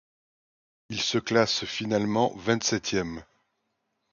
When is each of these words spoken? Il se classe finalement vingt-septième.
Il 0.89 0.99
se 0.99 1.19
classe 1.19 1.63
finalement 1.65 2.33
vingt-septième. 2.35 3.23